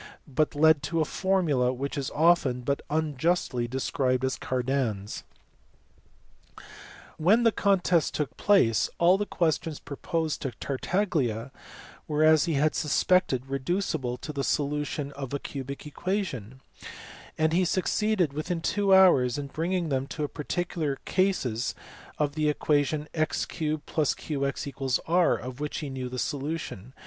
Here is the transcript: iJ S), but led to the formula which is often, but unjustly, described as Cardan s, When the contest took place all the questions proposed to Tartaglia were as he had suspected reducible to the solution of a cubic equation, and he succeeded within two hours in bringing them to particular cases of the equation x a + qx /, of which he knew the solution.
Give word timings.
iJ 0.01 0.03
S), 0.03 0.07
but 0.27 0.55
led 0.55 0.81
to 0.81 0.97
the 0.97 1.05
formula 1.05 1.71
which 1.71 1.95
is 1.95 2.09
often, 2.15 2.61
but 2.61 2.81
unjustly, 2.89 3.67
described 3.67 4.25
as 4.25 4.35
Cardan 4.35 5.03
s, 5.03 5.23
When 7.17 7.43
the 7.43 7.51
contest 7.51 8.15
took 8.15 8.35
place 8.35 8.89
all 8.97 9.19
the 9.19 9.27
questions 9.27 9.79
proposed 9.79 10.41
to 10.41 10.53
Tartaglia 10.53 11.51
were 12.07 12.23
as 12.23 12.45
he 12.45 12.53
had 12.55 12.73
suspected 12.73 13.45
reducible 13.45 14.17
to 14.17 14.33
the 14.33 14.43
solution 14.43 15.11
of 15.11 15.35
a 15.35 15.39
cubic 15.39 15.85
equation, 15.85 16.61
and 17.37 17.53
he 17.53 17.63
succeeded 17.63 18.33
within 18.33 18.59
two 18.59 18.95
hours 18.95 19.37
in 19.37 19.45
bringing 19.45 19.89
them 19.89 20.07
to 20.07 20.27
particular 20.27 20.95
cases 21.05 21.75
of 22.17 22.33
the 22.33 22.49
equation 22.49 23.07
x 23.13 23.43
a 23.43 23.47
+ 23.47 23.47
qx 23.47 24.99
/, 25.03 25.39
of 25.45 25.59
which 25.59 25.77
he 25.77 25.91
knew 25.91 26.09
the 26.09 26.17
solution. 26.17 26.93